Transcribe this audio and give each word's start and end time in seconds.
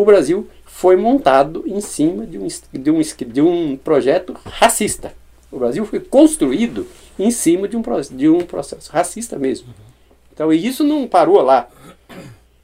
o 0.00 0.04
Brasil 0.04 0.48
foi 0.64 0.94
montado 0.94 1.64
em 1.66 1.80
cima 1.80 2.24
de 2.24 2.38
um, 2.38 2.46
de 2.46 2.90
um, 2.92 3.00
de 3.00 3.40
um 3.40 3.76
projeto 3.76 4.32
racista. 4.44 5.12
O 5.50 5.58
Brasil 5.58 5.84
foi 5.84 5.98
construído 5.98 6.86
em 7.18 7.32
cima 7.32 7.66
de 7.66 7.76
um, 7.76 7.82
de 8.12 8.28
um 8.28 8.42
processo 8.42 8.92
racista 8.92 9.36
mesmo. 9.36 9.74
Então, 10.32 10.52
e 10.52 10.64
isso 10.64 10.84
não 10.84 11.08
parou 11.08 11.42
lá. 11.42 11.68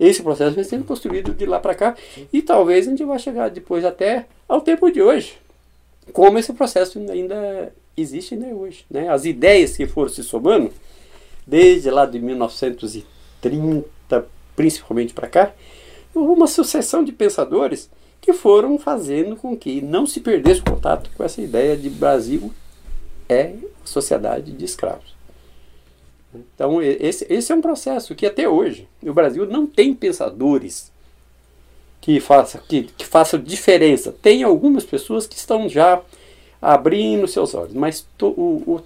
Esse 0.00 0.22
processo 0.22 0.54
vem 0.54 0.64
sendo 0.64 0.84
construído 0.84 1.34
de 1.34 1.44
lá 1.44 1.60
para 1.60 1.74
cá 1.74 1.94
e 2.32 2.40
talvez 2.40 2.86
a 2.86 2.90
gente 2.90 3.04
vai 3.04 3.18
chegar 3.18 3.50
depois 3.50 3.84
até 3.84 4.24
ao 4.48 4.62
tempo 4.62 4.90
de 4.90 5.02
hoje. 5.02 5.34
Como 6.14 6.38
esse 6.38 6.54
processo 6.54 6.98
ainda 7.10 7.70
existe 7.94 8.32
ainda 8.32 8.46
hoje. 8.46 8.86
Né? 8.90 9.10
As 9.10 9.26
ideias 9.26 9.76
que 9.76 9.86
foram 9.86 10.08
se 10.08 10.24
somando, 10.24 10.72
desde 11.46 11.90
lá 11.90 12.06
de 12.06 12.18
1930, 12.18 14.26
principalmente 14.56 15.12
para 15.12 15.28
cá, 15.28 15.52
uma 16.18 16.46
sucessão 16.46 17.04
de 17.04 17.12
pensadores 17.12 17.90
que 18.20 18.32
foram 18.32 18.78
fazendo 18.78 19.36
com 19.36 19.56
que 19.56 19.80
não 19.80 20.06
se 20.06 20.20
perdesse 20.20 20.60
contato 20.60 21.10
com 21.16 21.24
essa 21.24 21.40
ideia 21.40 21.76
de 21.76 21.88
Brasil 21.88 22.52
é 23.28 23.54
sociedade 23.84 24.52
de 24.52 24.64
escravos. 24.64 25.16
Então, 26.34 26.82
esse, 26.82 27.26
esse 27.30 27.52
é 27.52 27.54
um 27.54 27.60
processo 27.60 28.14
que 28.14 28.26
até 28.26 28.48
hoje 28.48 28.86
o 29.02 29.14
Brasil 29.14 29.46
não 29.46 29.66
tem 29.66 29.94
pensadores 29.94 30.92
que 32.00 32.20
façam 32.20 32.60
que, 32.68 32.84
que 32.84 33.06
façam 33.06 33.40
diferença. 33.40 34.12
Tem 34.12 34.42
algumas 34.42 34.84
pessoas 34.84 35.26
que 35.26 35.36
estão 35.36 35.68
já 35.68 36.00
abrindo 36.60 37.26
seus 37.26 37.54
olhos, 37.54 37.72
mas 37.72 38.06
to, 38.16 38.26
o, 38.28 38.62
o, 38.66 38.82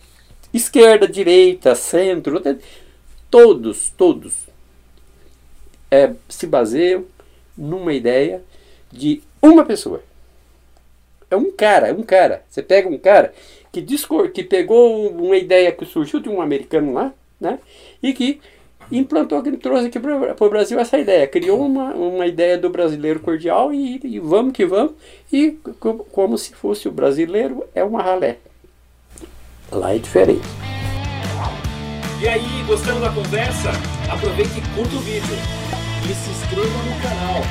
esquerda, 0.53 1.09
direita, 1.09 1.75
centro, 1.75 2.41
todos, 3.31 3.91
todos 3.97 4.35
é, 5.91 6.15
se 6.29 6.47
baseiam 6.47 7.05
numa 7.63 7.93
ideia 7.93 8.43
de 8.91 9.23
uma 9.41 9.65
pessoa. 9.65 10.03
É 11.31 11.37
um 11.37 11.51
cara, 11.51 11.89
é 11.89 11.93
um 11.93 12.03
cara. 12.03 12.43
Você 12.51 12.63
pega 12.63 12.89
um 12.89 12.99
cara 12.99 13.33
que, 13.71 13.81
discor 13.81 14.31
que 14.31 14.43
pegou 14.43 15.09
uma 15.11 15.37
ideia 15.37 15.73
que 15.73 15.87
surgiu 15.87 16.21
de 16.21 16.29
um 16.29 16.43
americano 16.43 16.93
lá, 16.93 17.13
né? 17.41 17.59
E 18.03 18.13
que 18.13 18.41
implantou, 18.91 19.43
que 19.43 19.53
trouxe 19.53 19.87
aqui 19.87 19.99
para 19.99 20.37
o 20.39 20.51
Brasil 20.51 20.79
essa 20.79 20.99
ideia. 20.99 21.27
Criou 21.27 21.65
uma, 21.65 21.95
uma 21.95 22.27
ideia 22.27 22.59
do 22.59 22.69
brasileiro 22.69 23.21
cordial 23.21 23.73
e, 23.73 24.01
e 24.05 24.19
vamos 24.19 24.53
que 24.53 24.67
vamos. 24.67 24.93
E 25.33 25.53
como 26.11 26.37
se 26.37 26.55
fosse 26.55 26.89
o 26.89 26.93
brasileiro 26.93 27.65
é 27.75 27.83
uma 27.83 28.03
ralé. 28.03 28.39
Lá 29.71 29.95
é 29.95 29.99
diferente. 29.99 30.47
E 32.21 32.29
aí, 32.29 32.63
gostando 32.67 33.01
da 33.01 33.11
conversa? 33.11 33.71
Aproveite 34.13 34.59
e 34.59 34.77
curta 34.77 34.95
o 34.95 35.01
vídeo. 35.01 35.82
E 36.05 36.15
se 36.15 36.31
inscreva 36.31 36.83
no 36.83 37.01
canal. 37.01 37.43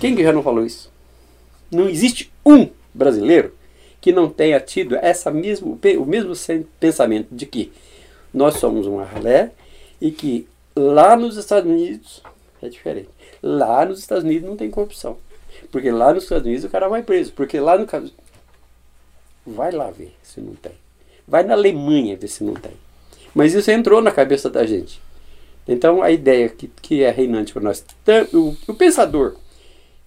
Quem 0.00 0.14
que 0.14 0.22
já 0.22 0.32
não 0.32 0.42
falou 0.42 0.64
isso? 0.64 0.92
Não 1.70 1.88
existe 1.88 2.30
um 2.44 2.68
brasileiro 2.92 3.54
que 4.00 4.12
não 4.12 4.28
tenha 4.28 4.60
tido 4.60 4.94
essa 4.96 5.30
mesmo, 5.30 5.80
o 5.98 6.04
mesmo 6.04 6.32
pensamento 6.78 7.28
de 7.34 7.46
que 7.46 7.72
nós 8.32 8.58
somos 8.58 8.86
uma 8.86 9.04
ralé 9.04 9.52
e 10.00 10.10
que 10.10 10.46
lá 10.76 11.16
nos 11.16 11.38
Estados 11.38 11.70
Unidos 11.70 12.22
é 12.62 12.68
diferente. 12.68 13.08
Lá 13.42 13.86
nos 13.86 14.00
Estados 14.00 14.24
Unidos 14.24 14.46
não 14.48 14.56
tem 14.56 14.70
corrupção. 14.70 15.16
Porque 15.72 15.90
lá 15.90 16.12
nos 16.12 16.24
Estados 16.24 16.46
Unidos 16.46 16.64
o 16.64 16.68
cara 16.68 16.88
vai 16.88 17.02
preso. 17.02 17.32
Porque 17.32 17.58
lá 17.58 17.78
no 17.78 17.86
caso. 17.86 18.12
Vai 19.46 19.72
lá 19.72 19.90
ver 19.90 20.14
se 20.22 20.40
não 20.40 20.54
tem. 20.54 20.72
Vai 21.26 21.42
na 21.42 21.54
Alemanha 21.54 22.16
ver 22.16 22.28
se 22.28 22.44
não 22.44 22.54
tem. 22.54 22.72
Mas 23.34 23.54
isso 23.54 23.70
entrou 23.70 24.02
na 24.02 24.10
cabeça 24.10 24.50
da 24.50 24.66
gente. 24.66 25.00
Então 25.66 26.02
a 26.02 26.10
ideia 26.10 26.48
que, 26.48 26.68
que 26.82 27.02
é 27.02 27.10
reinante 27.10 27.52
para 27.52 27.62
nós, 27.62 27.84
o, 28.32 28.54
o 28.68 28.74
pensador 28.74 29.36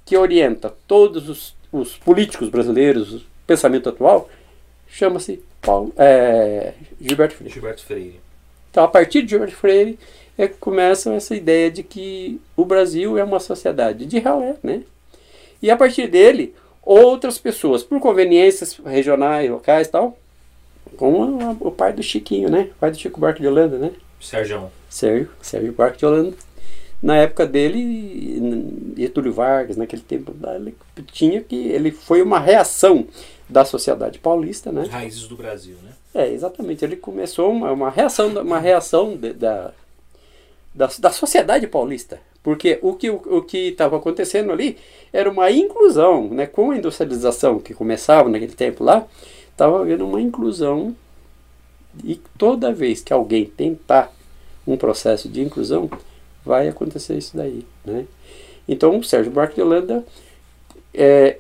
que 0.06 0.16
orienta 0.16 0.74
todos 0.88 1.28
os, 1.28 1.56
os 1.72 1.98
políticos 1.98 2.50
brasileiros, 2.50 3.26
pensamento 3.46 3.90
atual, 3.90 4.30
chama-se 4.88 5.44
é, 5.98 6.74
Gilberto 7.00 7.36
Freire. 7.36 7.54
Gilberto 7.54 7.84
Freire. 7.84 8.20
Então, 8.72 8.84
a 8.84 8.88
partir 8.88 9.24
de 9.24 9.32
Gilberto 9.32 9.56
Freire, 9.56 10.00
é 10.38 10.48
que 10.48 10.56
começa 10.58 11.14
essa 11.14 11.36
ideia 11.36 11.70
de 11.72 11.84
que 11.84 12.40
o 12.56 12.64
Brasil 12.64 13.18
é 13.18 13.24
uma 13.24 13.40
sociedade 13.40 14.06
de 14.06 14.20
ralé, 14.20 14.56
né? 14.62 14.84
E 15.62 15.72
a 15.72 15.76
partir 15.76 16.08
dele, 16.08 16.54
outras 16.84 17.40
pessoas, 17.40 17.84
por 17.84 18.00
conveniências 18.00 18.78
regionais, 18.86 19.50
locais 19.50 19.88
e 19.88 19.92
tal, 19.92 20.18
como 20.96 21.58
o 21.60 21.72
pai 21.72 21.92
do 21.92 22.04
Chiquinho, 22.04 22.50
né? 22.50 22.70
O 22.78 22.80
pai 22.80 22.92
do 22.92 22.98
Chico 22.98 23.20
Buarque 23.20 23.42
de 23.42 23.48
Holanda, 23.48 23.78
né? 23.78 23.92
Sérgio. 24.20 24.72
Sérgio, 24.90 25.30
Sérgio 25.42 25.74
Buarque 25.74 26.00
de 26.00 26.06
Holanda. 26.06 26.36
Na 27.02 27.16
época 27.16 27.46
dele, 27.46 28.94
Getúlio 28.98 29.32
Vargas, 29.32 29.78
naquele 29.78 30.02
tempo, 30.02 30.34
ele 30.56 30.76
tinha 31.12 31.42
que 31.42 31.56
ele 31.68 31.92
foi 31.92 32.24
uma 32.24 32.40
reação 32.40 33.08
da 33.48 33.64
sociedade 33.64 34.18
paulista, 34.20 34.72
né? 34.72 34.88
Raízes 34.90 35.28
do 35.28 35.36
Brasil, 35.36 35.76
né? 35.84 35.92
É, 36.14 36.32
exatamente. 36.32 36.84
Ele 36.84 36.96
começou 36.96 37.52
uma, 37.52 37.72
uma 37.72 37.90
reação, 37.90 38.30
uma 38.42 38.60
reação 38.60 39.16
de, 39.16 39.34
da, 39.34 39.72
da, 40.74 40.90
da 41.00 41.12
sociedade 41.12 41.68
paulista. 41.68 42.20
Porque 42.42 42.80
o 42.82 42.94
que 42.94 43.10
o, 43.10 43.42
que 43.44 43.70
estava 43.70 43.98
acontecendo 43.98 44.52
ali 44.52 44.78
era 45.12 45.30
uma 45.30 45.52
inclusão, 45.52 46.30
né? 46.30 46.48
Com 46.48 46.72
a 46.72 46.78
industrialização 46.78 47.60
que 47.60 47.74
começava 47.74 48.30
naquele 48.30 48.54
tempo 48.54 48.84
lá, 48.84 49.06
estava 49.52 49.82
havendo 49.82 50.08
uma 50.08 50.22
inclusão 50.22 50.96
e 52.04 52.20
toda 52.38 52.74
vez 52.74 53.02
que 53.02 53.14
alguém 53.14 53.46
tentar 53.46 54.12
um 54.66 54.76
processo 54.76 55.30
de 55.30 55.42
inclusão, 55.42 55.90
vai 56.46 56.68
acontecer 56.68 57.18
isso 57.18 57.36
daí, 57.36 57.66
né? 57.86 58.06
Então, 58.68 58.98
o 58.98 59.04
Sérgio 59.04 59.32
Buarque 59.32 59.56
de 59.56 59.62
Holanda 59.62 60.06
é, 60.94 61.38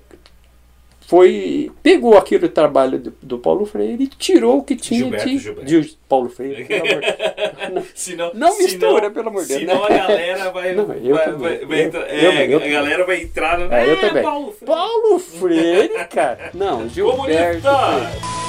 foi 1.07 1.71
pegou 1.81 2.17
aquele 2.17 2.47
trabalho 2.49 2.99
do, 2.99 3.13
do, 3.21 3.39
Paulo 3.39 3.65
Freire 3.65 4.03
e 4.03 4.07
tirou 4.07 4.59
o 4.59 4.63
que 4.63 4.75
tinha 4.75 4.99
Gilberto, 4.99 5.29
de, 5.29 5.37
Gilberto. 5.37 5.65
de 5.65 5.97
Paulo 6.07 6.29
Freire. 6.29 6.65
Pelo 6.65 6.85
amor, 6.85 7.01
não, 7.73 7.83
senão, 7.95 8.31
não 8.33 8.57
mistura, 8.57 9.01
senão, 9.01 9.13
pelo 9.13 9.29
amor 9.29 9.41
de 9.43 9.47
Deus. 9.47 9.59
Senão 9.61 9.83
a 9.85 9.89
galera 9.89 10.51
vai. 10.51 10.75
Não, 10.75 10.93
eu 10.93 11.15
vai, 11.15 11.25
também. 11.25 11.39
vai, 11.39 11.65
vai 11.65 11.85
eu, 11.85 12.31
é, 12.31 12.53
eu, 12.53 12.57
a 12.57 12.67
galera 12.67 13.05
vai 13.05 13.21
entrar 13.23 13.57
no. 13.57 13.73
É, 13.73 13.87
eu 13.87 13.93
é, 13.93 13.95
também. 13.95 14.23
Paulo 14.23 14.51
Freire. 14.51 14.65
Paulo 14.65 15.19
Freire, 15.19 16.07
cara. 16.09 16.51
Não, 16.53 16.87
Gilberto. 16.89 17.61
Comunista! 17.61 18.47